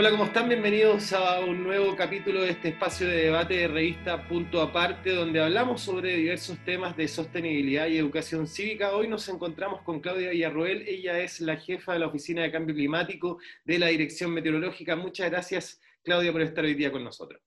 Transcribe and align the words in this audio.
Hola, 0.00 0.12
¿cómo 0.12 0.24
están? 0.24 0.48
Bienvenidos 0.48 1.12
a 1.12 1.40
un 1.40 1.62
nuevo 1.62 1.94
capítulo 1.94 2.40
de 2.40 2.52
este 2.52 2.70
espacio 2.70 3.06
de 3.06 3.24
debate 3.24 3.52
de 3.52 3.68
revista 3.68 4.26
Punto 4.26 4.62
Aparte, 4.62 5.10
donde 5.10 5.42
hablamos 5.42 5.82
sobre 5.82 6.16
diversos 6.16 6.56
temas 6.64 6.96
de 6.96 7.06
sostenibilidad 7.06 7.86
y 7.86 7.98
educación 7.98 8.46
cívica. 8.46 8.96
Hoy 8.96 9.08
nos 9.08 9.28
encontramos 9.28 9.82
con 9.82 10.00
Claudia 10.00 10.30
Villarroel, 10.30 10.88
ella 10.88 11.18
es 11.18 11.42
la 11.42 11.58
jefa 11.58 11.92
de 11.92 11.98
la 11.98 12.06
Oficina 12.06 12.40
de 12.40 12.50
Cambio 12.50 12.74
Climático 12.74 13.40
de 13.66 13.78
la 13.78 13.88
Dirección 13.88 14.32
Meteorológica. 14.32 14.96
Muchas 14.96 15.28
gracias, 15.28 15.78
Claudia, 16.02 16.32
por 16.32 16.40
estar 16.40 16.64
hoy 16.64 16.72
día 16.72 16.90
con 16.90 17.04
nosotros. 17.04 17.42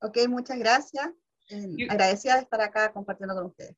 Ok, 0.00 0.16
muchas 0.28 0.60
gracias. 0.60 1.10
Eh, 1.48 1.88
agradecida 1.90 2.36
de 2.36 2.42
estar 2.42 2.60
acá 2.60 2.92
compartiendo 2.92 3.34
con 3.34 3.46
ustedes. 3.46 3.74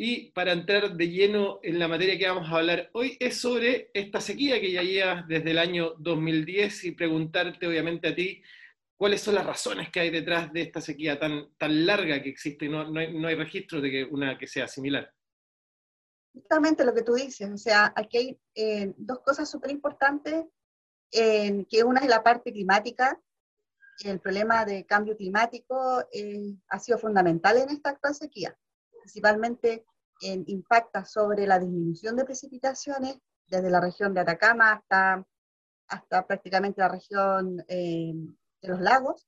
Y 0.00 0.30
para 0.30 0.52
entrar 0.52 0.94
de 0.94 1.08
lleno 1.08 1.58
en 1.60 1.80
la 1.80 1.88
materia 1.88 2.16
que 2.16 2.28
vamos 2.28 2.48
a 2.48 2.58
hablar 2.58 2.88
hoy 2.92 3.16
es 3.18 3.36
sobre 3.36 3.90
esta 3.92 4.20
sequía 4.20 4.60
que 4.60 4.70
ya 4.70 4.80
lleva 4.84 5.24
desde 5.26 5.50
el 5.50 5.58
año 5.58 5.94
2010 5.98 6.84
y 6.84 6.92
preguntarte 6.92 7.66
obviamente 7.66 8.06
a 8.06 8.14
ti 8.14 8.40
cuáles 8.96 9.20
son 9.20 9.34
las 9.34 9.44
razones 9.44 9.90
que 9.90 9.98
hay 9.98 10.10
detrás 10.10 10.52
de 10.52 10.62
esta 10.62 10.80
sequía 10.80 11.18
tan, 11.18 11.52
tan 11.58 11.84
larga 11.84 12.22
que 12.22 12.28
existe. 12.28 12.68
No, 12.68 12.88
no, 12.88 13.00
hay, 13.00 13.12
no 13.12 13.26
hay 13.26 13.34
registro 13.34 13.80
de 13.80 13.90
que 13.90 14.04
una 14.04 14.38
que 14.38 14.46
sea 14.46 14.68
similar. 14.68 15.12
Justamente 16.32 16.84
lo 16.84 16.94
que 16.94 17.02
tú 17.02 17.14
dices, 17.14 17.50
o 17.50 17.58
sea, 17.58 17.92
aquí 17.96 18.18
hay 18.18 18.40
eh, 18.54 18.94
dos 18.96 19.18
cosas 19.22 19.50
súper 19.50 19.72
importantes, 19.72 20.44
eh, 21.10 21.66
que 21.68 21.82
una 21.82 22.02
es 22.02 22.08
la 22.08 22.22
parte 22.22 22.52
climática, 22.52 23.20
el 24.04 24.20
problema 24.20 24.64
de 24.64 24.86
cambio 24.86 25.16
climático 25.16 26.06
eh, 26.12 26.54
ha 26.68 26.78
sido 26.78 26.98
fundamental 26.98 27.56
en 27.56 27.70
esta 27.70 27.90
actual 27.90 28.14
sequía 28.14 28.56
principalmente 29.08 29.86
en, 30.20 30.44
impacta 30.48 31.04
sobre 31.06 31.46
la 31.46 31.58
disminución 31.58 32.14
de 32.14 32.26
precipitaciones 32.26 33.18
desde 33.46 33.70
la 33.70 33.80
región 33.80 34.12
de 34.12 34.20
Atacama 34.20 34.82
hasta, 35.88 36.26
prácticamente 36.26 36.82
la 36.82 36.88
región 36.88 37.64
eh, 37.68 38.12
de 38.60 38.68
los 38.68 38.80
lagos. 38.80 39.26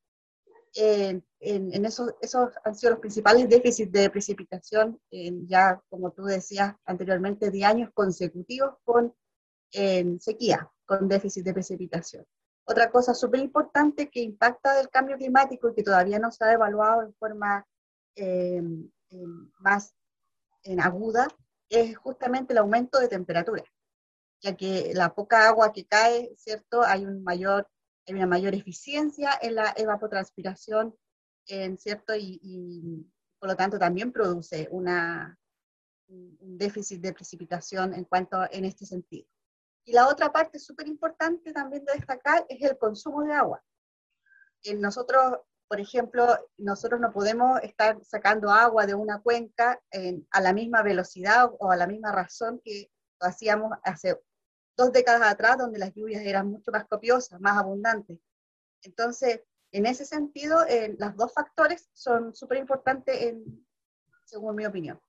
en, 0.75 1.25
en 1.41 1.85
esos, 1.87 2.13
esos, 2.21 2.51
han 2.63 2.75
sido 2.75 2.91
los 2.91 3.01
principales 3.01 3.49
déficits 3.49 3.91
de 3.91 4.11
precipitación, 4.11 5.01
ya 5.49 5.81
como 5.89 6.13
tú 6.13 6.25
decías 6.25 6.75
anteriormente, 6.85 7.51
de 7.51 7.65
años 7.65 7.91
consecutivos 7.95 8.75
con 8.85 9.15
sequía, 10.21 10.71
con 10.85 11.09
déficit 11.09 11.45
de 11.45 11.55
precipitación. 11.55 12.27
Otra 12.65 12.91
cosa 12.91 13.15
súper 13.15 13.41
importante 13.41 14.11
que 14.11 14.21
impacta 14.21 14.75
del 14.75 14.91
cambio 14.91 15.17
climático 15.17 15.71
y 15.71 15.75
que 15.75 15.83
todavía 15.83 16.19
no 16.19 16.31
se 16.31 16.45
ha 16.45 16.53
evaluado 16.53 17.03
en 17.03 17.15
forma 17.15 17.67
eh, 18.15 18.63
más 19.59 19.95
en 20.63 20.81
aguda 20.81 21.29
es 21.69 21.97
justamente 21.97 22.53
el 22.53 22.59
aumento 22.59 22.99
de 22.99 23.09
temperatura, 23.09 23.65
ya 24.41 24.57
que 24.57 24.93
la 24.95 25.15
poca 25.15 25.49
agua 25.49 25.73
que 25.73 25.87
cae, 25.87 26.35
¿cierto? 26.37 26.83
Hay, 26.83 27.05
un 27.05 27.23
mayor, 27.23 27.69
una 28.09 28.27
mayor 28.27 28.55
eficiencia 28.55 29.39
en 29.41 29.55
la 29.55 29.73
evapotranspiración, 29.77 30.97
¿cierto? 31.79 32.15
Y, 32.17 33.07
por 33.39 33.49
lo 33.49 33.57
tanto 33.57 33.79
también 33.79 34.13
produce 34.13 34.69
un 34.71 35.39
déficit 36.59 37.01
de 37.01 37.13
precipitación 37.13 37.95
en 37.95 38.05
cuanto 38.05 38.39
en 38.51 38.65
este 38.65 38.85
sentido. 38.85 39.27
Y 39.85 39.93
la 39.93 40.09
otra 40.09 40.31
parte 40.31 40.59
súper 40.59 40.87
importante 40.89 41.53
también 41.53 41.85
de 41.85 41.95
destacar 41.95 42.45
es 42.49 42.61
el 42.63 42.77
consumo 42.77 43.23
de 43.23 43.33
agua. 43.33 43.63
nosotros 44.77 45.39
por 45.71 45.79
ejemplo, 45.79 46.27
nosotros 46.59 47.01
no 47.01 47.13
podemos 47.13 47.61
estar 47.63 48.05
sacando 48.05 48.51
agua 48.51 48.87
de 48.87 48.95
una 48.95 49.21
cuenca 49.21 49.81
a 50.33 50.41
la 50.41 50.53
misma 50.53 50.83
velocidad 50.83 51.49
o 51.61 51.71
a 51.71 51.77
la 51.77 51.87
misma 51.87 52.11
razón 52.11 52.61
que 52.65 52.91
lo 53.21 53.29
hacíamos 53.29 53.79
hace 53.85 54.21
dos 54.77 54.91
décadas 54.91 55.23
atrás, 55.31 55.59
donde 55.59 55.79
las 55.79 55.95
lluvias 55.95 56.23
eran 56.23 56.49
mucho 56.49 56.73
más 56.73 56.89
copiosas, 56.89 57.41
más 57.41 57.57
abundantes. 57.57 58.19
Entonces, 58.83 59.43
en 59.71 59.87
ese 59.87 60.05
sentido, 60.05 60.67
eh, 60.67 60.97
los 60.99 61.15
dos 61.15 61.33
factores 61.33 61.89
son 61.93 62.35
súper 62.35 62.59
importantes 62.59 63.33
según 64.25 64.57
mi 64.57 64.67
opinión. 64.67 65.01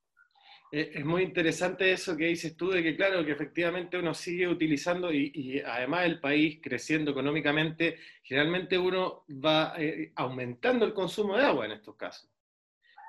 Eh, 0.74 0.90
es 0.94 1.04
muy 1.04 1.22
interesante 1.22 1.92
eso 1.92 2.16
que 2.16 2.28
dices 2.28 2.56
tú, 2.56 2.70
de 2.70 2.82
que 2.82 2.96
claro, 2.96 3.22
que 3.26 3.32
efectivamente 3.32 3.98
uno 3.98 4.14
sigue 4.14 4.48
utilizando 4.48 5.12
y, 5.12 5.60
además 5.60 6.06
el 6.06 6.18
país 6.18 6.60
creciendo 6.62 7.10
económicamente, 7.10 7.98
generalmente 8.22 8.78
uno 8.78 9.24
va 9.28 9.74
eh, 9.76 10.12
aumentando 10.16 10.86
el 10.86 10.94
consumo 10.94 11.36
de 11.36 11.44
agua 11.44 11.66
en 11.66 11.72
estos 11.72 11.94
casos. 11.96 12.30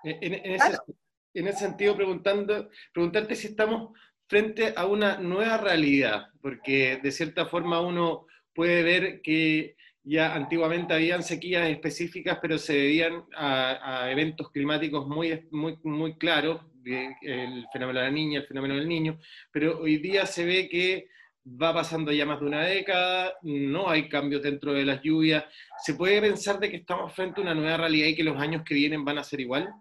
Eh, 0.03 0.19
en, 0.21 1.45
ese, 1.47 1.57
sentido, 1.57 1.95
preguntando, 1.95 2.69
preguntarte 2.93 3.33
si 3.33 3.47
estamos 3.47 3.97
frente 4.27 4.73
a 4.75 4.85
una 4.85 5.17
nueva 5.19 5.57
realidad, 5.57 6.27
porque 6.41 6.99
de 7.01 7.11
cierta 7.13 7.45
forma 7.45 7.79
uno 7.79 8.27
puede 8.53 8.83
ver 8.83 9.21
que 9.21 9.77
ya 10.03 10.35
antiguamente 10.35 10.93
habían 10.93 11.23
sequías 11.23 11.69
específicas, 11.69 12.39
pero 12.41 12.57
se 12.57 12.73
debían 12.73 13.23
a, 13.33 14.01
a 14.03 14.11
eventos 14.11 14.51
climáticos 14.51 15.07
muy, 15.07 15.47
muy, 15.49 15.77
muy 15.83 16.17
claros, 16.17 16.59
el 16.85 17.67
fenómeno 17.71 17.99
de 17.99 18.05
la 18.05 18.11
niña, 18.11 18.39
el 18.39 18.47
fenómeno 18.47 18.75
del 18.75 18.87
niño, 18.87 19.19
pero 19.51 19.79
hoy 19.79 19.97
día 19.97 20.25
se 20.25 20.45
ve 20.45 20.67
que 20.69 21.09
va 21.45 21.73
pasando 21.73 22.11
ya 22.11 22.25
más 22.25 22.39
de 22.39 22.45
una 22.45 22.63
década, 22.63 23.33
no 23.41 23.89
hay 23.89 24.07
cambios 24.07 24.41
dentro 24.41 24.73
de 24.73 24.85
las 24.85 25.01
lluvias. 25.01 25.43
¿Se 25.83 25.93
puede 25.93 26.21
pensar 26.21 26.59
de 26.59 26.69
que 26.69 26.77
estamos 26.77 27.13
frente 27.13 27.41
a 27.41 27.43
una 27.43 27.53
nueva 27.53 27.77
realidad 27.77 28.07
y 28.07 28.15
que 28.15 28.23
los 28.23 28.39
años 28.39 28.63
que 28.65 28.73
vienen 28.73 29.03
van 29.03 29.17
a 29.17 29.23
ser 29.23 29.41
igual? 29.41 29.73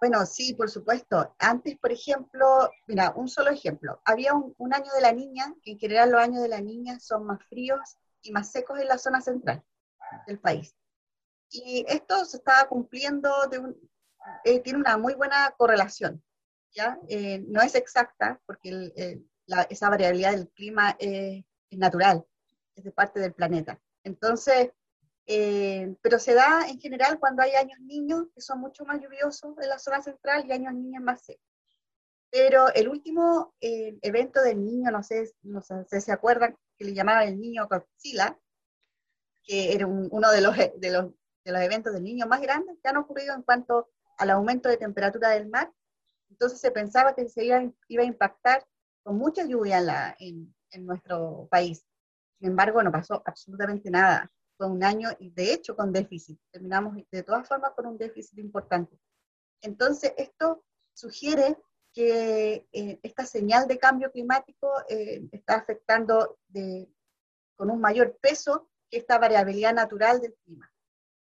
Bueno, 0.00 0.24
sí, 0.26 0.54
por 0.54 0.70
supuesto. 0.70 1.34
Antes, 1.38 1.76
por 1.78 1.90
ejemplo, 1.90 2.70
mira, 2.86 3.12
un 3.16 3.28
solo 3.28 3.50
ejemplo. 3.50 4.00
Había 4.04 4.32
un, 4.34 4.74
año 4.74 4.92
de 4.94 5.00
la 5.00 5.12
niña, 5.12 5.52
que 5.62 5.72
en 5.72 5.78
general 5.78 6.10
los 6.10 6.20
años 6.20 6.42
de 6.42 6.48
la 6.48 6.60
niña 6.60 7.00
son 7.00 7.26
más 7.26 7.42
fríos 7.48 7.80
y 8.22 8.30
más 8.30 8.52
secos 8.52 8.78
en 8.78 8.86
la 8.86 8.98
zona 8.98 9.20
central 9.20 9.64
del 10.26 10.38
país. 10.38 10.74
Y 11.50 11.84
esto 11.88 12.24
se 12.26 12.36
estaba 12.36 12.68
cumpliendo 12.68 13.30
de 13.50 13.58
un, 13.58 13.90
eh, 14.44 14.60
tiene 14.60 14.78
una 14.78 14.96
muy 14.96 15.14
buena 15.14 15.54
correlación. 15.56 16.22
¿ya? 16.72 16.98
Eh, 17.08 17.44
no 17.48 17.60
es 17.60 17.74
exacta, 17.74 18.40
porque 18.46 19.22
esa 19.70 19.90
variabilidad 19.90 20.32
del 20.32 20.48
clima 20.50 20.96
es 20.98 21.44
natural, 21.70 22.24
es 22.74 22.84
de 22.84 22.92
parte 22.92 23.20
del 23.20 23.32
planeta. 23.32 23.80
Entonces, 24.04 24.70
eh, 25.26 25.94
pero 26.00 26.18
se 26.18 26.34
da 26.34 26.66
en 26.68 26.80
general 26.80 27.18
cuando 27.18 27.42
hay 27.42 27.52
años 27.52 27.78
niños 27.80 28.28
que 28.34 28.40
son 28.40 28.60
mucho 28.60 28.84
más 28.84 29.00
lluviosos 29.00 29.56
en 29.58 29.68
la 29.68 29.78
zona 29.78 30.02
central 30.02 30.46
y 30.46 30.52
años 30.52 30.74
niños 30.74 31.02
más 31.02 31.22
secos. 31.22 31.44
Pero 32.30 32.72
el 32.74 32.88
último 32.88 33.54
evento 33.60 34.42
del 34.42 34.62
niño, 34.62 34.90
no 34.90 35.02
sé, 35.02 35.32
no 35.42 35.62
sé 35.62 35.74
si 35.90 36.00
se 36.02 36.12
acuerdan, 36.12 36.56
que 36.76 36.84
le 36.84 36.94
llamaban 36.94 37.28
el 37.28 37.40
niño 37.40 37.68
Coxila, 37.68 38.38
que 39.42 39.72
era 39.72 39.86
uno 39.86 40.30
de 40.30 40.40
los, 40.40 40.56
de, 40.56 40.90
los, 40.90 41.12
de 41.44 41.52
los 41.52 41.60
eventos 41.62 41.92
del 41.92 42.04
niño 42.04 42.26
más 42.26 42.40
grandes 42.40 42.76
que 42.82 42.88
han 42.88 42.98
ocurrido 42.98 43.34
en 43.34 43.42
cuanto 43.42 43.88
al 44.18 44.30
aumento 44.30 44.68
de 44.68 44.76
temperatura 44.76 45.30
del 45.30 45.48
mar, 45.48 45.72
entonces 46.30 46.60
se 46.60 46.70
pensaba 46.70 47.14
que 47.14 47.28
se 47.28 47.44
iba, 47.44 47.56
a 47.56 48.04
impactar 48.04 48.66
con 49.02 49.16
mucha 49.16 49.44
lluvia 49.44 50.16
en, 50.18 50.54
nuestro 50.80 51.48
país. 51.50 51.84
Sin 52.38 52.50
embargo, 52.50 52.82
no 52.82 52.92
pasó 52.92 53.22
absolutamente 53.24 53.90
nada. 53.90 54.30
Fue 54.56 54.66
un 54.66 54.84
año, 54.84 55.08
de 55.18 55.52
hecho, 55.52 55.74
con 55.74 55.92
déficit. 55.92 56.38
Terminamos 56.50 56.96
de 57.10 57.22
todas 57.22 57.48
formas 57.48 57.72
con 57.74 57.86
un 57.86 57.96
déficit 57.96 58.38
importante. 58.38 58.98
Entonces, 59.62 60.12
esto 60.16 60.62
sugiere 60.92 61.56
que 61.92 62.68
eh, 62.70 63.00
esta 63.02 63.24
señal 63.24 63.66
de 63.66 63.78
cambio 63.78 64.12
climático 64.12 64.70
eh, 64.88 65.26
está 65.32 65.56
afectando 65.56 66.38
con 67.56 67.70
un 67.70 67.80
mayor 67.80 68.16
peso 68.20 68.68
que 68.90 68.98
esta 68.98 69.18
variabilidad 69.18 69.74
natural 69.74 70.20
del 70.20 70.34
clima. 70.44 70.70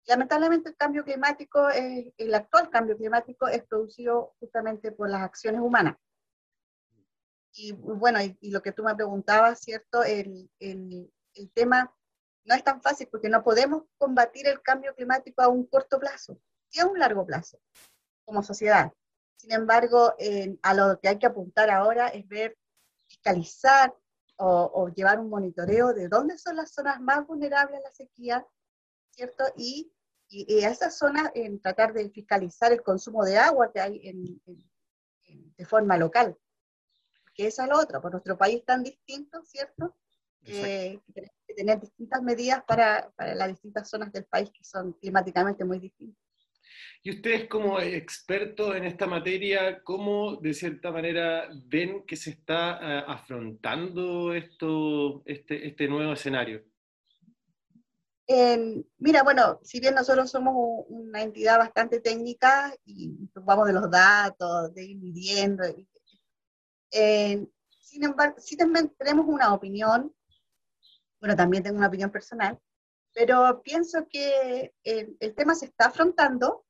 Lamentablemente 0.07 0.69
el 0.69 0.75
cambio 0.75 1.03
climático, 1.03 1.69
el 1.69 2.33
actual 2.33 2.69
cambio 2.69 2.97
climático 2.97 3.47
es 3.47 3.63
producido 3.63 4.35
justamente 4.39 4.91
por 4.91 5.09
las 5.09 5.21
acciones 5.21 5.61
humanas. 5.61 5.97
Y 7.53 7.73
bueno, 7.73 8.19
y, 8.21 8.51
lo 8.51 8.61
que 8.61 8.71
tú 8.71 8.83
me 8.83 8.95
preguntabas, 8.95 9.59
¿cierto? 9.59 10.03
El, 10.03 10.49
el, 10.59 11.11
el, 11.33 11.51
tema 11.51 11.93
no 12.45 12.55
es 12.55 12.63
tan 12.63 12.81
fácil 12.81 13.07
porque 13.11 13.29
no 13.29 13.43
podemos 13.43 13.83
combatir 13.97 14.47
el 14.47 14.61
cambio 14.61 14.95
climático 14.95 15.41
a 15.41 15.47
un 15.47 15.65
corto 15.65 15.99
plazo, 15.99 16.39
y 16.71 16.79
a 16.79 16.87
un 16.87 16.99
largo 16.99 17.25
plazo, 17.25 17.59
como 18.25 18.43
sociedad. 18.43 18.91
Sin 19.37 19.51
embargo, 19.51 20.15
a 20.61 20.73
lo 20.73 20.99
que 20.99 21.07
hay 21.07 21.17
que 21.17 21.25
apuntar 21.25 21.69
ahora 21.69 22.09
es 22.09 22.27
ver, 22.27 22.57
fiscalizar 23.07 23.93
o, 24.37 24.71
o, 24.73 24.89
llevar 24.89 25.19
un 25.19 25.29
monitoreo 25.29 25.93
de 25.93 26.07
dónde 26.07 26.37
son 26.37 26.55
las 26.55 26.71
zonas 26.71 27.01
más 27.01 27.25
vulnerables 27.25 27.79
a 27.79 27.83
la 27.83 27.91
sequía, 27.91 28.45
¿cierto? 29.19 29.43
Y 29.57 29.91
y, 30.29 30.63
a 30.63 30.69
esa 30.69 30.91
zona 30.91 31.31
en 31.33 31.59
tratar 31.59 31.93
de 31.93 32.09
fiscalizar 32.09 32.71
el 32.71 32.83
consumo 32.83 33.25
de 33.25 33.37
agua 33.37 33.71
que 33.73 33.79
hay 33.79 34.07
en, 34.07 34.41
de 35.57 35.65
forma 35.65 35.97
local. 35.97 36.37
Que 37.33 37.47
esa 37.47 37.63
es 37.63 37.69
la 37.69 37.79
otra, 37.79 38.01
por 38.01 38.11
nuestro 38.11 38.37
país 38.37 38.63
tan 38.65 38.83
distinto, 38.83 39.43
¿cierto? 39.43 39.95
Eh, 40.45 40.99
tenemos 41.13 41.35
que 41.47 41.53
tener 41.53 41.79
distintas 41.79 42.21
medidas 42.21 42.63
para, 42.65 43.11
para 43.15 43.35
las 43.35 43.49
distintas 43.49 43.89
zonas 43.89 44.11
del 44.11 44.25
país 44.25 44.49
que 44.51 44.63
son 44.63 44.93
climáticamente 44.93 45.65
muy 45.65 45.79
distintas. 45.79 46.23
Y 47.01 47.11
ustedes 47.11 47.47
como 47.47 47.79
expertos 47.79 48.75
en 48.75 48.85
esta 48.85 49.07
materia, 49.07 49.81
¿cómo 49.83 50.35
de 50.35 50.53
cierta 50.53 50.91
manera 50.91 51.49
ven 51.65 52.05
que 52.05 52.15
se 52.15 52.31
está 52.31 52.79
eh, 52.81 53.03
afrontando 53.07 54.33
esto, 54.33 55.23
este, 55.25 55.67
este 55.67 55.87
nuevo 55.87 56.13
escenario? 56.13 56.63
Mira, 58.97 59.23
bueno, 59.23 59.59
si 59.63 59.79
bien 59.79 59.95
nosotros 59.95 60.29
somos 60.29 60.85
una 60.89 61.23
entidad 61.23 61.57
bastante 61.57 61.99
técnica 61.99 62.73
y 62.85 63.17
vamos 63.33 63.65
de 63.67 63.73
los 63.73 63.89
datos, 63.89 64.73
de 64.73 64.83
ir 64.83 64.97
midiendo, 64.97 65.63
sin 66.91 68.03
embargo, 68.03 68.35
sí 68.39 68.55
también 68.55 68.89
tenemos 68.97 69.25
una 69.27 69.53
opinión, 69.53 70.13
bueno, 71.19 71.35
también 71.35 71.63
tengo 71.63 71.77
una 71.77 71.87
opinión 71.87 72.11
personal, 72.11 72.59
pero 73.13 73.61
pienso 73.63 74.07
que 74.07 74.73
el, 74.83 75.17
el 75.19 75.33
tema 75.33 75.55
se 75.55 75.65
está 75.65 75.87
afrontando, 75.87 76.65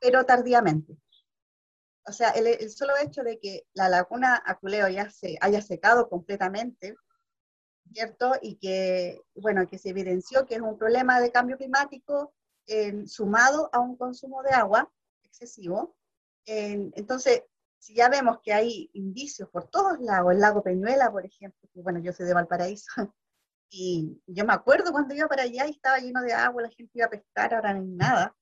pero 0.00 0.24
tardíamente. 0.26 0.96
O 2.04 2.12
sea, 2.12 2.30
el, 2.30 2.48
el, 2.48 2.70
solo 2.70 2.94
hecho 2.96 3.22
de 3.22 3.38
que 3.38 3.66
la 3.74 3.88
laguna 3.88 4.42
Aculeo 4.44 4.88
ya 4.88 5.08
se 5.08 5.38
haya 5.40 5.62
secado 5.62 6.08
completamente, 6.08 6.96
¿cierto? 7.92 8.32
Y 8.40 8.56
que, 8.56 9.22
bueno, 9.34 9.68
que 9.68 9.78
se 9.78 9.90
evidenció 9.90 10.46
que 10.46 10.56
es 10.56 10.60
un 10.60 10.78
problema 10.78 11.20
de 11.20 11.32
cambio 11.32 11.56
climático 11.56 12.32
eh, 12.66 13.06
sumado 13.06 13.68
a 13.72 13.80
un 13.80 13.96
consumo 13.96 14.42
de 14.42 14.50
agua 14.50 14.90
excesivo. 15.22 15.96
Eh, 16.46 16.90
entonces, 16.94 17.42
si 17.78 17.94
ya 17.94 18.08
vemos 18.08 18.38
que 18.42 18.52
hay 18.52 18.90
indicios 18.92 19.48
por 19.48 19.68
todos 19.68 19.98
lados, 20.00 20.32
el 20.32 20.40
lago 20.40 20.62
Peñuela, 20.62 21.10
por 21.10 21.24
ejemplo, 21.24 21.68
que 21.72 21.80
bueno, 21.80 21.98
yo 22.00 22.12
soy 22.12 22.26
de 22.26 22.34
Valparaíso, 22.34 22.86
y 23.70 24.20
yo 24.26 24.44
me 24.44 24.52
acuerdo 24.52 24.92
cuando 24.92 25.14
iba 25.14 25.28
para 25.28 25.44
allá 25.44 25.66
y 25.66 25.70
estaba 25.70 25.98
lleno 25.98 26.22
de 26.22 26.32
agua, 26.32 26.62
la 26.62 26.70
gente 26.70 26.92
iba 26.94 27.06
a 27.06 27.10
pescar, 27.10 27.54
ahora 27.54 27.72
no 27.72 27.80
hay 27.80 27.86
nada. 27.86 28.36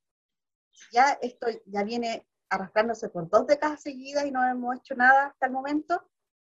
Ya 0.93 1.19
esto 1.23 1.47
ya 1.67 1.83
viene 1.85 2.27
arrastrándose 2.51 3.09
por 3.09 3.29
dos 3.29 3.47
décadas 3.47 3.83
seguidas 3.83 4.25
y 4.27 4.31
no 4.31 4.47
hemos 4.47 4.77
hecho 4.77 4.95
nada 4.95 5.27
hasta 5.27 5.47
el 5.47 5.53
momento. 5.53 6.03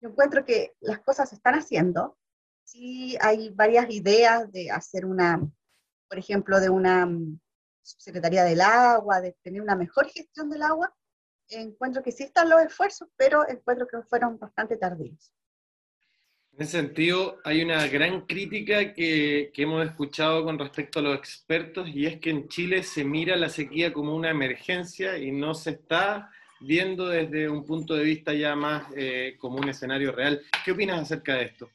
Yo 0.00 0.10
encuentro 0.10 0.44
que 0.44 0.76
las 0.81 1.00
cosas 1.00 1.28
se 1.31 1.37
están 1.37 1.54
haciendo, 1.54 2.19
sí 2.67 3.17
hay 3.21 3.51
varias 3.51 3.89
ideas 3.91 4.51
de 4.53 4.71
hacer 4.71 5.07
una, 5.07 5.41
por 6.09 6.19
ejemplo, 6.19 6.61
de 6.61 6.69
una 6.69 7.07
mm, 7.07 7.39
Secretaría 7.83 8.45
del 8.45 8.61
Agua, 8.61 9.21
de 9.21 9.37
tener 9.43 9.63
una 9.63 9.77
mejor 9.77 10.09
gestión 10.09 10.51
del 10.51 10.63
agua. 10.63 10.93
Encuentro 11.49 12.03
que 12.03 12.11
sí 12.11 12.25
están 12.25 12.51
los 12.51 12.61
esfuerzos, 12.61 13.09
pero 13.17 13.49
encuentro 13.49 13.87
que 13.87 14.03
fueron 14.03 14.39
bastante 14.39 14.77
tardíos. 14.77 15.33
En 16.53 16.63
ese 16.63 16.73
sentido, 16.73 17.39
hay 17.45 17.63
una 17.63 17.87
gran 17.87 18.23
crítica 18.23 18.93
que, 18.93 19.53
que, 19.55 19.63
hemos 19.63 19.87
escuchado 19.87 20.43
con 20.43 20.59
respecto 20.59 20.99
a 20.99 21.03
los 21.03 21.17
expertos 21.17 21.89
y 21.89 22.07
es 22.07 22.19
que 22.19 22.31
en 22.31 22.49
Chile 22.49 22.83
se 22.83 23.05
mira 23.05 23.37
la 23.37 23.51
sequía 23.51 23.93
como 23.93 24.17
una 24.17 24.31
emergencia 24.31 25.19
y 25.19 25.31
no 25.31 25.55
se 25.55 25.71
está 25.71 26.31
viendo 26.61 27.09
desde 27.09 27.49
un 27.49 27.65
punto 27.65 27.95
de 27.95 28.05
vista 28.05 28.33
ya 28.33 28.57
más 28.57 28.87
eh, 28.97 29.37
como 29.39 29.59
un 29.59 29.69
escenario 29.69 30.11
real. 30.13 30.43
¿Qué 30.65 30.73
opinas 30.73 31.03
acerca 31.03 31.35
de 31.35 31.45
esto? 31.45 31.71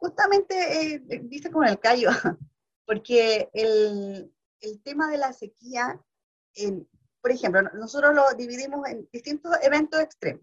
Justamente 0.00 0.94
eh, 0.94 1.20
dice 1.24 1.50
con 1.50 1.66
el 1.66 1.78
callo, 1.78 2.08
porque 2.86 3.48
el, 3.52 4.34
el, 4.60 4.82
tema 4.82 5.10
de 5.10 5.18
la 5.18 5.32
sequía, 5.32 6.02
por 7.20 7.30
ejemplo, 7.30 7.62
nosotros 7.74 8.14
lo 8.14 8.32
dividimos 8.34 8.88
en 8.88 9.08
distintos 9.12 9.56
eventos 9.62 10.00
extremos. 10.00 10.42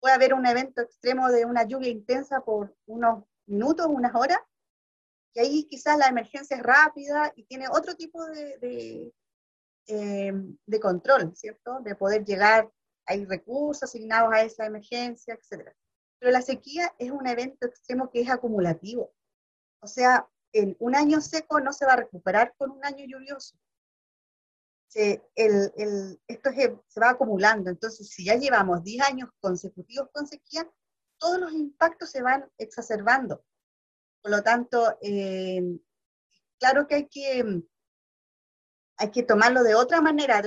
Puede 0.00 0.14
haber 0.14 0.34
un 0.34 0.46
evento 0.46 0.80
extremo 0.80 1.30
de 1.30 1.44
una 1.44 1.64
lluvia 1.64 1.88
intensa 1.88 2.40
por 2.40 2.74
unos 2.86 3.24
minutos, 3.46 3.86
unas 3.86 4.14
horas, 4.14 4.38
y 5.34 5.40
ahí 5.40 5.64
quizás 5.64 5.98
la 5.98 6.06
emergencia 6.06 6.56
es 6.56 6.62
rápida 6.62 7.32
y 7.36 7.44
tiene 7.44 7.68
otro 7.68 7.94
tipo 7.94 8.24
de, 8.24 8.56
de, 8.58 9.14
eh, 9.86 10.32
de 10.64 10.80
control, 10.80 11.36
¿cierto? 11.36 11.80
De 11.80 11.94
poder 11.94 12.24
llegar, 12.24 12.70
hay 13.04 13.26
recursos 13.26 13.82
asignados 13.82 14.32
a 14.32 14.42
esa 14.42 14.64
emergencia, 14.64 15.34
etcétera. 15.34 15.74
Pero 16.26 16.38
la 16.38 16.42
sequía 16.42 16.92
es 16.98 17.12
un 17.12 17.24
evento 17.28 17.66
extremo 17.66 18.10
que 18.10 18.20
es 18.20 18.28
acumulativo. 18.28 19.14
O 19.78 19.86
sea, 19.86 20.28
en 20.52 20.76
un 20.80 20.96
año 20.96 21.20
seco 21.20 21.60
no 21.60 21.72
se 21.72 21.86
va 21.86 21.92
a 21.92 21.98
recuperar 21.98 22.52
con 22.58 22.72
un 22.72 22.84
año 22.84 23.04
lluvioso. 23.06 23.56
Se, 24.88 25.22
el, 25.36 25.72
el, 25.76 26.20
esto 26.26 26.50
se 26.88 26.98
va 26.98 27.10
acumulando. 27.10 27.70
Entonces, 27.70 28.08
si 28.08 28.24
ya 28.24 28.34
llevamos 28.34 28.82
10 28.82 29.02
años 29.02 29.30
consecutivos 29.38 30.08
con 30.12 30.26
sequía, 30.26 30.68
todos 31.16 31.38
los 31.38 31.52
impactos 31.52 32.10
se 32.10 32.22
van 32.22 32.50
exacerbando. 32.58 33.44
Por 34.20 34.32
lo 34.32 34.42
tanto, 34.42 34.98
eh, 35.02 35.62
claro 36.58 36.88
que 36.88 36.94
hay 36.96 37.06
que, 37.06 37.62
hay 38.96 39.10
que 39.12 39.22
tomarlo 39.22 39.62
de 39.62 39.76
otra 39.76 40.00
manera, 40.00 40.42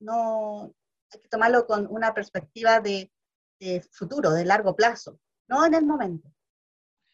no, 0.00 0.74
hay 1.10 1.18
que 1.18 1.28
tomarlo 1.28 1.66
con 1.66 1.86
una 1.90 2.12
perspectiva 2.12 2.80
de 2.80 3.10
de 3.58 3.80
futuro, 3.90 4.30
de 4.30 4.44
largo 4.44 4.74
plazo, 4.74 5.18
no 5.48 5.64
en 5.66 5.74
el 5.74 5.84
momento, 5.84 6.30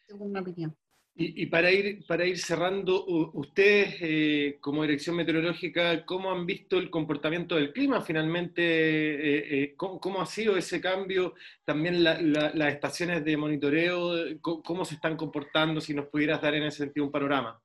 según 0.07 0.31
mi 0.31 0.39
opinión. 0.39 0.75
Y, 1.13 1.43
y 1.43 1.45
para, 1.47 1.69
ir, 1.69 2.05
para 2.07 2.25
ir 2.25 2.39
cerrando, 2.39 3.05
ustedes 3.05 3.95
eh, 3.99 4.57
como 4.61 4.83
dirección 4.83 5.17
meteorológica, 5.17 6.05
¿cómo 6.05 6.31
han 6.31 6.45
visto 6.45 6.77
el 6.77 6.89
comportamiento 6.89 7.55
del 7.55 7.73
clima 7.73 8.01
finalmente? 8.01 8.61
Eh, 8.61 9.63
eh, 9.63 9.73
¿cómo, 9.75 9.99
¿cómo, 9.99 10.21
ha 10.21 10.25
sido 10.25 10.55
ese 10.55 10.79
cambio? 10.79 11.33
También 11.65 12.01
la, 12.01 12.21
la, 12.21 12.53
las 12.53 12.73
estaciones 12.73 13.25
de 13.25 13.35
monitoreo, 13.35 14.39
¿cómo, 14.39 14.63
¿cómo, 14.63 14.85
se 14.85 14.95
están 14.95 15.17
comportando? 15.17 15.81
Si 15.81 15.93
nos 15.93 16.07
pudieras 16.07 16.41
dar 16.41 16.55
en 16.55 16.63
ese 16.63 16.77
sentido 16.77 17.05
un 17.05 17.11
panorama. 17.11 17.61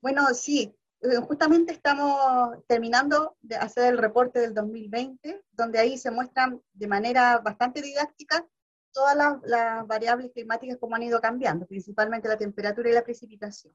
Bueno, 0.00 0.22
sí, 0.32 0.62
eh, 0.62 0.79
justamente 1.26 1.72
estamos 1.72 2.58
terminando 2.66 3.36
de 3.40 3.56
hacer 3.56 3.92
el 3.92 3.98
reporte 3.98 4.38
del 4.38 4.54
2020, 4.54 5.42
donde 5.52 5.78
ahí 5.78 5.96
se 5.96 6.10
muestran 6.10 6.60
de 6.72 6.86
manera 6.86 7.38
bastante 7.38 7.80
didáctica 7.80 8.46
todas 8.92 9.16
las, 9.16 9.38
las, 9.44 9.86
variables 9.86 10.32
climáticas 10.32 10.76
como 10.78 10.96
han 10.96 11.02
ido 11.02 11.20
cambiando, 11.20 11.66
principalmente 11.66 12.28
la 12.28 12.36
temperatura 12.36 12.90
y 12.90 12.94
la 12.94 13.04
precipitación. 13.04 13.74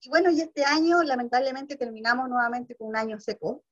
Y 0.00 0.08
bueno, 0.08 0.30
y 0.30 0.40
este 0.40 0.64
año 0.64 1.02
lamentablemente 1.02 1.76
terminamos 1.76 2.28
nuevamente 2.28 2.74
con 2.74 2.88
un 2.88 2.96
año 2.96 3.20
seco, 3.20 3.62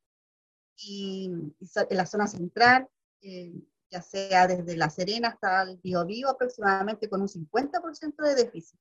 y, 0.77 1.31
y 1.59 1.69
en 1.77 1.97
la 1.97 2.07
zona 2.07 2.27
central, 2.27 2.89
eh, 3.21 3.53
ya 3.91 4.03
sea 4.03 4.47
desde 4.47 4.77
La 4.77 4.89
Serena 4.89 5.29
hasta 5.29 5.63
el 5.63 5.79
Biobío, 5.79 6.29
aproximadamente 6.29 7.09
con 7.09 7.21
un 7.21 7.29
50% 7.29 8.23
de 8.23 8.35
déficit. 8.35 8.79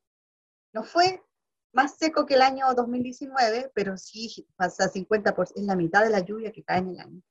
No 0.74 0.84
fue 0.84 1.24
más 1.72 1.98
seco 1.98 2.26
que 2.26 2.36
el 2.36 2.42
año 2.42 2.66
2019, 2.74 3.72
pero 3.74 3.98
sí 3.98 4.48
pasa 4.56 4.92
50%, 4.92 5.54
es 5.56 5.64
la 5.64 5.76
mitad 5.76 6.04
de 6.04 6.10
la 6.10 6.20
lluvia 6.20 6.52
que 6.52 6.64
cae 6.64 6.80
en 6.80 6.90
el 6.90 7.00
año. 7.00 7.22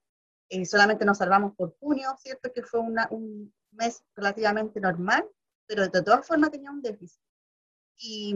Eh, 0.50 0.64
solamente 0.64 1.04
nos 1.04 1.18
salvamos 1.18 1.54
por 1.56 1.76
junio, 1.78 2.16
¿cierto? 2.18 2.52
Que 2.52 2.62
fue 2.62 2.80
una, 2.80 3.08
un 3.10 3.52
mes 3.72 4.02
relativamente 4.14 4.80
normal, 4.80 5.28
pero 5.66 5.86
de 5.86 6.02
todas 6.02 6.26
formas 6.26 6.50
tenía 6.50 6.70
un 6.70 6.80
déficit. 6.80 7.20
Y 7.98 8.34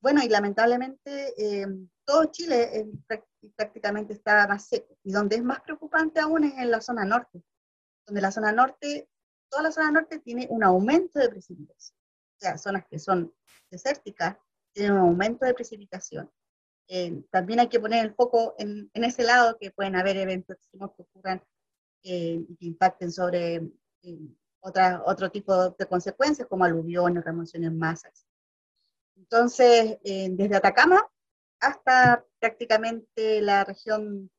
bueno, 0.00 0.22
y 0.22 0.28
lamentablemente 0.28 1.34
eh, 1.36 1.66
todo 2.04 2.24
Chile 2.26 2.80
eh, 2.80 2.90
prácticamente 3.54 4.14
está 4.14 4.48
más 4.48 4.66
seco. 4.66 4.96
Y 5.04 5.12
donde 5.12 5.36
es 5.36 5.44
más 5.44 5.60
preocupante 5.60 6.20
aún 6.20 6.44
es 6.44 6.54
en 6.54 6.70
la 6.70 6.80
zona 6.80 7.04
norte, 7.04 7.42
donde 8.06 8.20
la 8.20 8.32
zona 8.32 8.50
norte, 8.52 9.08
toda 9.50 9.64
la 9.64 9.72
zona 9.72 9.90
norte 9.90 10.18
tiene 10.18 10.46
un 10.50 10.64
aumento 10.64 11.20
de 11.20 11.28
precipitación. 11.28 11.98
O 12.36 12.40
sea, 12.40 12.56
zonas 12.56 12.86
que 12.88 12.98
son 12.98 13.32
desérticas 13.70 14.36
tiene 14.72 14.92
un 14.92 14.98
aumento 14.98 15.44
de 15.46 15.54
precipitación. 15.54 16.30
Eh, 16.88 17.22
también 17.30 17.60
hay 17.60 17.68
que 17.68 17.78
poner 17.78 18.04
el 18.04 18.14
foco 18.14 18.56
en, 18.58 18.90
en, 18.94 19.04
ese 19.04 19.22
lado, 19.22 19.56
que 19.58 19.70
pueden 19.70 19.94
haber 19.94 20.16
eventos 20.16 20.56
extremos 20.56 20.90
que 20.96 21.02
ocurran 21.02 21.40
eh, 22.02 22.44
y 22.48 22.56
que 22.56 22.66
impacten 22.66 23.12
sobre 23.12 23.62
eh, 24.02 24.18
otra, 24.58 25.02
otro 25.06 25.30
tipo 25.30 25.70
de 25.70 25.86
consecuencias, 25.86 26.48
como 26.48 26.64
aluviones, 26.64 27.24
remociones 27.24 27.68
en 27.68 27.78
masas. 27.78 28.26
Entonces, 29.16 29.98
desde 30.02 30.56
Atacama 30.56 31.06
hasta 31.60 32.24
prácticamente 32.40 33.40
la 33.42 33.64
región 33.64 34.30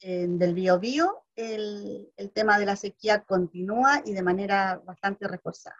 del 0.00 0.54
Biobío, 0.54 1.24
el, 1.34 2.12
el 2.16 2.30
tema 2.30 2.58
de 2.58 2.66
la 2.66 2.76
sequía 2.76 3.24
continúa 3.24 4.02
y 4.04 4.12
de 4.12 4.22
manera 4.22 4.80
bastante 4.84 5.26
reforzada. 5.26 5.76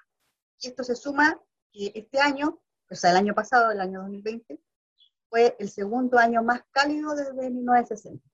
Y 0.61 0.69
esto 0.69 0.83
se 0.83 0.97
suma 0.97 1.41
que 1.73 1.93
este 1.95 2.19
año 2.19 2.61
o 2.91 2.95
sea, 2.95 3.11
el 3.11 3.17
año 3.17 3.35
pasado, 3.35 3.71
el 3.71 3.81
año 3.81 4.01
2020, 4.01 4.61
fue 5.29 5.57
el 5.59 5.69
segundo 5.69 6.19
año 6.19 6.43
más 6.43 6.63
cálido 6.71 7.15
desde 7.15 7.51
1960, 7.51 8.25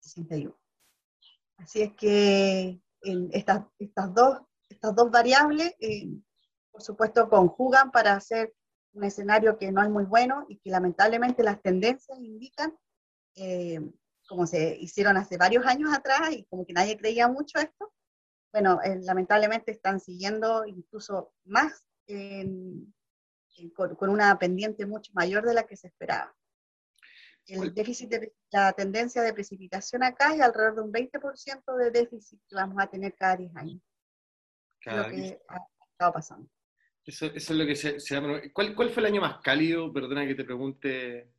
61. 0.00 0.58
Así 1.58 1.82
es 1.82 1.92
que 1.94 2.80
en 3.02 3.28
estas, 3.32 3.64
estas, 3.78 4.14
dos, 4.14 4.40
estas 4.68 4.94
dos 4.94 5.10
variables, 5.10 5.74
eh, 5.80 6.08
por 6.70 6.82
supuesto, 6.82 7.28
conjugan 7.28 7.90
para 7.90 8.14
hacer 8.14 8.54
un 8.92 9.04
escenario 9.04 9.58
que 9.58 9.70
no 9.70 9.82
es 9.82 9.90
muy 9.90 10.04
bueno 10.04 10.46
y 10.48 10.58
que 10.58 10.70
lamentablemente 10.70 11.42
las 11.42 11.60
tendencias 11.60 12.18
indican, 12.18 12.76
eh, 13.34 13.80
como 14.28 14.46
se 14.46 14.76
hicieron 14.78 15.16
hace 15.16 15.36
varios 15.36 15.66
años 15.66 15.92
atrás 15.92 16.32
y 16.32 16.44
como 16.44 16.64
que 16.64 16.72
nadie 16.72 16.96
creía 16.96 17.28
mucho 17.28 17.58
esto, 17.58 17.92
bueno, 18.52 18.80
eh, 18.82 18.98
lamentablemente 19.02 19.72
están 19.72 20.00
siguiendo 20.00 20.64
incluso 20.64 21.34
más 21.44 21.84
en, 22.06 22.94
con, 23.74 23.94
con, 23.96 24.10
una 24.10 24.38
pendiente 24.38 24.86
mucho 24.86 25.12
mayor 25.14 25.44
de 25.44 25.54
la 25.54 25.64
que 25.64 25.76
se 25.76 25.88
esperaba. 25.88 26.34
El 27.46 27.72
déficit 27.72 28.10
de 28.10 28.34
la 28.50 28.72
tendencia 28.74 29.22
de 29.22 29.32
precipitación 29.32 30.02
acá 30.02 30.34
es 30.34 30.40
alrededor 30.40 30.74
de 30.74 30.82
un 30.82 30.92
20% 30.92 31.76
de 31.76 31.90
déficit 31.90 32.40
que 32.46 32.54
vamos 32.54 32.76
a 32.78 32.88
tener 32.88 33.14
cada 33.14 33.36
10 33.36 33.56
años. 33.56 33.80
Cada 34.80 35.08
lo 35.08 35.14
que 35.14 35.40
ha 35.48 35.58
estado 35.90 36.12
pasando. 36.12 36.48
Eso, 37.04 37.24
eso, 37.26 37.52
es 37.54 37.58
lo 37.58 37.64
que 37.64 37.74
se, 37.74 38.00
se 38.00 38.20
¿Cuál, 38.52 38.74
¿Cuál, 38.74 38.90
fue 38.90 39.00
el 39.00 39.06
año 39.06 39.22
más 39.22 39.40
cálido? 39.40 39.90
Perdona 39.90 40.26
que 40.26 40.34
te 40.34 40.44
pregunte. 40.44 41.32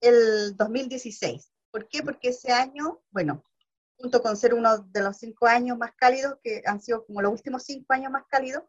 el 0.00 0.56
2016. 0.56 1.52
¿Por 1.72 1.88
qué? 1.88 2.02
Porque 2.04 2.28
ese 2.28 2.52
año, 2.52 3.02
bueno, 3.10 3.44
junto 3.96 4.22
con 4.22 4.36
ser 4.36 4.54
uno 4.54 4.78
de 4.78 5.02
los 5.02 5.16
cinco 5.18 5.46
años 5.46 5.76
más 5.76 5.92
cálidos, 5.96 6.38
que 6.42 6.62
han 6.64 6.80
sido 6.80 7.04
como 7.04 7.20
los 7.20 7.32
últimos 7.32 7.64
cinco 7.64 7.92
años 7.92 8.12
más 8.12 8.24
cálidos, 8.28 8.62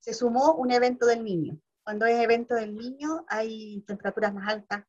se 0.00 0.12
sumó 0.12 0.54
un 0.54 0.72
evento 0.72 1.06
del 1.06 1.22
niño. 1.22 1.60
Cuando 1.84 2.06
es 2.06 2.18
evento 2.20 2.54
del 2.54 2.76
niño 2.76 3.24
hay 3.28 3.82
temperaturas 3.86 4.32
más 4.32 4.48
altas, 4.48 4.84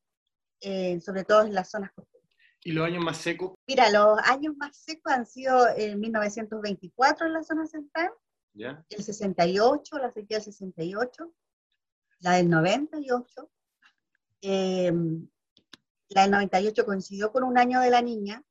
eh, 0.60 1.00
sobre 1.00 1.24
todo 1.24 1.42
en 1.42 1.54
las 1.54 1.70
zonas 1.70 1.92
costeras. 1.92 2.28
¿Y 2.62 2.72
los 2.72 2.86
años 2.86 3.04
más 3.04 3.18
secos? 3.18 3.54
Mira, 3.66 3.90
los 3.90 4.18
años 4.24 4.56
más 4.56 4.76
secos 4.76 5.12
han 5.12 5.26
sido 5.26 5.68
en 5.76 6.00
1924 6.00 7.26
en 7.26 7.32
la 7.32 7.42
zona 7.42 7.66
central, 7.66 8.10
¿Ya? 8.54 8.84
el 8.88 9.02
68, 9.02 9.98
la 9.98 10.10
sequía 10.10 10.38
del 10.38 10.44
68, 10.44 11.34
la 12.20 12.32
del 12.32 12.48
98, 12.48 13.50
eh, 14.40 14.92
la 16.08 16.22
del 16.22 16.30
98 16.30 16.86
coincidió 16.86 17.32
con 17.32 17.44
un 17.44 17.58
año 17.58 17.80
de 17.80 17.90
la 17.90 18.00
niña. 18.00 18.42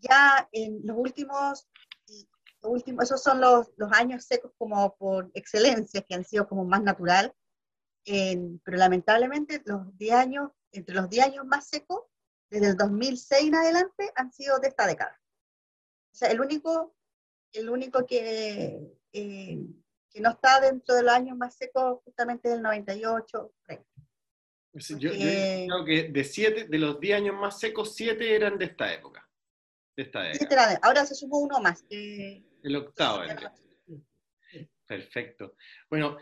Ya 0.00 0.48
en 0.50 0.80
los 0.84 0.96
últimos, 0.96 1.68
los 2.62 2.72
últimos 2.72 3.04
esos 3.04 3.22
son 3.22 3.40
los, 3.40 3.70
los, 3.76 3.92
años 3.92 4.24
secos 4.24 4.52
como 4.58 4.96
por 4.96 5.30
excelencia, 5.34 6.02
que 6.02 6.14
han 6.14 6.24
sido 6.24 6.48
como 6.48 6.64
más 6.64 6.82
natural. 6.82 7.32
Pero 8.64 8.76
lamentablemente 8.76 9.62
los 9.64 9.96
10 9.96 10.14
años, 10.14 10.50
entre 10.72 10.94
los 10.94 11.08
10 11.08 11.26
años 11.26 11.46
más 11.46 11.68
secos, 11.68 12.04
desde 12.50 12.68
el 12.68 12.76
2006 12.76 13.48
en 13.48 13.54
adelante, 13.54 14.12
han 14.14 14.32
sido 14.32 14.58
de 14.58 14.68
esta 14.68 14.86
década. 14.86 15.20
O 16.12 16.16
sea, 16.16 16.30
el 16.30 16.40
único, 16.40 16.96
el 17.52 17.68
único 17.68 18.06
que, 18.06 18.98
eh, 19.12 19.58
que 20.10 20.20
no 20.20 20.30
está 20.30 20.60
dentro 20.60 20.94
de 20.94 21.02
los 21.02 21.12
años 21.12 21.36
más 21.36 21.56
secos 21.56 22.00
justamente 22.04 22.48
es 22.48 22.54
el 22.54 22.62
98, 22.62 23.52
yo, 24.98 25.10
creo 25.10 25.84
que 25.84 26.08
de, 26.10 26.24
siete, 26.24 26.64
de 26.64 26.78
los 26.78 27.00
10 27.00 27.16
años 27.16 27.36
más 27.36 27.58
secos, 27.58 27.94
7 27.94 28.34
eran 28.34 28.58
de 28.58 28.66
esta 28.66 28.92
época. 28.92 29.28
De 29.96 30.04
esta 30.04 30.78
ahora 30.82 31.04
se 31.04 31.14
sumó 31.14 31.38
uno 31.38 31.58
más. 31.60 31.84
el 31.90 32.76
octavo. 32.76 33.22
Perfecto. 34.86 35.54
Bueno, 35.90 36.16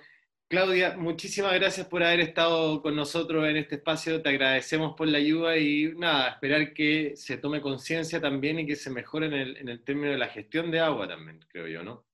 Claudia, 0.49 0.97
muchísimas 0.97 1.55
gracias 1.55 1.89
por 1.89 2.05
haber 2.05 2.21
estado 2.21 2.81
con 2.81 2.95
nosotros 2.95 3.49
en 3.49 3.57
este 3.57 3.77
espacio. 3.77 4.23
Te 4.23 4.29
agradecemos 4.29 4.95
por 4.95 5.09
la 5.09 5.19
ayuda 5.19 5.57
y 5.57 5.93
nada, 5.97 6.29
esperar 6.29 6.73
que 6.73 7.17
se 7.17 7.37
tome 7.37 7.61
conciencia 7.61 8.21
también 8.21 8.61
y 8.61 8.67
que 8.67 8.77
se 8.77 8.89
mejore 8.89 9.27
en 9.27 9.33
el, 9.33 9.57
en 9.57 9.69
el 9.69 9.83
término 9.83 10.13
de 10.13 10.19
la 10.19 10.29
gestión 10.29 10.71
de 10.71 10.79
agua 10.79 11.09
también, 11.09 11.41
creo 11.49 11.67
yo, 11.67 11.83
¿no? 11.83 12.07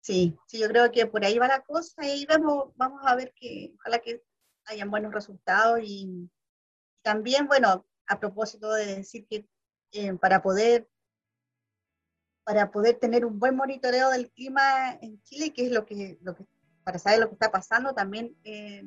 Sí, 0.00 0.36
sí, 0.48 0.58
yo 0.58 0.66
creo 0.66 0.90
que 0.90 1.06
por 1.06 1.24
ahí 1.24 1.38
va 1.38 1.46
la 1.46 1.62
cosa 1.62 2.04
y 2.04 2.26
vemos, 2.26 2.72
vamos 2.74 3.00
a 3.04 3.14
ver 3.14 3.32
que, 3.32 3.72
ojalá 3.76 4.00
que 4.00 4.24
hayan 4.64 4.90
buenos 4.90 5.14
resultados 5.14 5.78
y 5.84 6.28
también, 7.02 7.46
bueno, 7.46 7.86
a 8.08 8.18
propósito 8.18 8.72
de 8.72 8.96
decir 8.96 9.24
que 9.28 9.46
eh, 9.92 10.14
para 10.14 10.42
poder 10.42 10.88
para 12.42 12.70
poder 12.70 12.98
tener 12.98 13.26
un 13.26 13.38
buen 13.38 13.54
monitoreo 13.54 14.10
del 14.10 14.30
clima 14.30 14.98
en 15.02 15.22
Chile, 15.22 15.52
que 15.52 15.66
es 15.66 15.70
lo 15.70 15.84
que, 15.84 16.18
lo 16.22 16.34
que 16.34 16.44
para 16.88 16.98
saber 16.98 17.18
lo 17.18 17.28
que 17.28 17.34
está 17.34 17.50
pasando, 17.50 17.92
también 17.92 18.34
eh, 18.44 18.82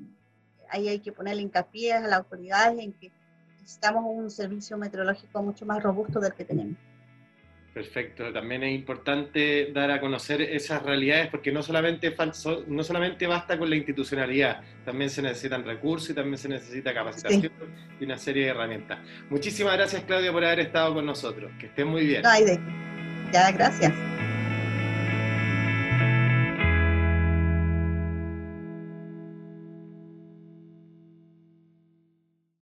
ahí 0.71 0.87
hay 0.87 0.97
que 0.97 1.11
ponerle 1.11 1.43
hincapié 1.43 1.93
a 1.93 1.99
las 1.99 2.13
autoridades 2.13 2.79
en 2.79 2.93
que 2.93 3.11
necesitamos 3.59 4.03
un 4.07 4.31
servicio 4.31 4.75
meteorológico 4.75 5.43
mucho 5.43 5.67
más 5.67 5.83
robusto 5.83 6.19
del 6.19 6.33
que 6.33 6.43
tenemos. 6.43 6.77
Perfecto, 7.75 8.33
también 8.33 8.63
es 8.63 8.73
importante 8.73 9.71
dar 9.71 9.91
a 9.91 10.01
conocer 10.01 10.41
esas 10.41 10.81
realidades 10.81 11.27
porque 11.27 11.51
no 11.51 11.61
solamente, 11.61 12.11
no 12.65 12.83
solamente 12.83 13.27
basta 13.27 13.59
con 13.59 13.69
la 13.69 13.75
institucionalidad, 13.75 14.63
también 14.83 15.11
se 15.11 15.21
necesitan 15.21 15.63
recursos 15.63 16.09
y 16.09 16.15
también 16.15 16.39
se 16.39 16.49
necesita 16.49 16.95
capacitación 16.95 17.51
y 17.99 18.03
una 18.03 18.17
serie 18.17 18.45
de 18.45 18.49
herramientas. 18.49 18.97
Muchísimas 19.29 19.75
gracias 19.75 20.03
Claudia 20.05 20.31
por 20.31 20.43
haber 20.43 20.61
estado 20.61 20.95
con 20.95 21.05
nosotros, 21.05 21.51
que 21.59 21.67
estén 21.67 21.87
muy 21.87 22.07
bien. 22.07 22.23
No 22.23 22.29
hay 22.29 22.45
de 22.45 22.59
Ya, 23.31 23.51
gracias. 23.51 23.93